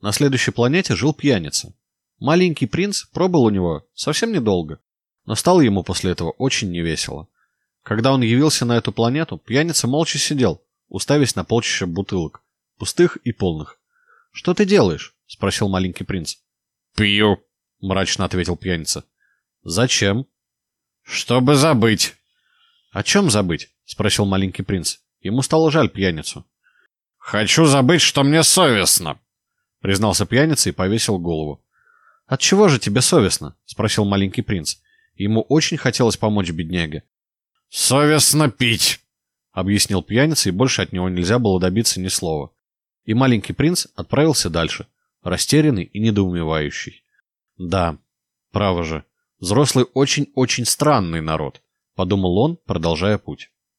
На 0.00 0.12
следующей 0.12 0.52
планете 0.52 0.94
жил 0.94 1.12
пьяница. 1.12 1.74
Маленький 2.18 2.66
принц 2.66 3.04
пробыл 3.04 3.44
у 3.44 3.50
него 3.50 3.86
совсем 3.94 4.32
недолго, 4.32 4.80
но 5.24 5.34
стало 5.34 5.60
ему 5.60 5.82
после 5.82 6.12
этого 6.12 6.30
очень 6.32 6.70
невесело. 6.70 7.28
Когда 7.82 8.12
он 8.12 8.22
явился 8.22 8.64
на 8.64 8.76
эту 8.76 8.92
планету, 8.92 9.38
пьяница 9.38 9.86
молча 9.86 10.18
сидел, 10.18 10.62
уставясь 10.88 11.36
на 11.36 11.44
полчища 11.44 11.86
бутылок, 11.86 12.42
пустых 12.76 13.16
и 13.18 13.32
полных. 13.32 13.80
«Что 14.30 14.54
ты 14.54 14.64
делаешь?»— 14.64 15.14
спросил 15.26 15.68
маленький 15.68 16.04
принц. 16.04 16.36
«Пью»,— 16.96 17.42
мрачно 17.80 18.24
ответил 18.24 18.56
пьяница. 18.56 19.04
«Зачем?» 19.62 20.26
«Чтобы 21.02 21.54
забыть». 21.54 22.14
«О 22.90 23.02
чем 23.02 23.30
забыть?»— 23.30 23.70
спросил 23.84 24.26
маленький 24.26 24.62
принц. 24.62 24.98
Ему 25.20 25.42
стало 25.42 25.70
жаль 25.70 25.88
пьяницу. 25.88 26.44
«Хочу 27.16 27.64
забыть, 27.64 28.02
что 28.02 28.22
мне 28.22 28.42
совестно»,— 28.42 29.18
признался 29.80 30.26
пьяница 30.26 30.68
и 30.68 30.72
повесил 30.72 31.18
голову. 31.18 31.62
«От 32.26 32.40
чего 32.40 32.68
же 32.68 32.78
тебе 32.78 33.00
совестно?»— 33.00 33.56
спросил 33.64 34.04
маленький 34.04 34.42
принц. 34.42 34.76
Ему 35.14 35.42
очень 35.42 35.76
хотелось 35.76 36.16
помочь 36.16 36.50
бедняге. 36.50 37.04
«Совестно 37.68 38.50
пить»,— 38.50 39.00
объяснил 39.52 40.02
пьяница, 40.02 40.48
и 40.48 40.52
больше 40.52 40.82
от 40.82 40.92
него 40.92 41.08
нельзя 41.08 41.38
было 41.38 41.58
добиться 41.58 42.00
ни 42.00 42.08
слова. 42.08 42.52
И 43.04 43.14
маленький 43.14 43.52
принц 43.52 43.86
отправился 43.94 44.50
дальше, 44.50 44.86
растерянный 45.22 45.84
и 45.84 45.98
недоумевающий. 45.98 47.02
«Да, 47.56 47.98
право 48.52 48.84
же, 48.84 49.04
взрослый 49.40 49.86
очень-очень 49.94 50.64
странный 50.64 51.20
народ»,— 51.20 51.62
подумал 51.94 52.38
он, 52.38 52.58
продолжая 52.66 53.18
путь. 53.18 53.50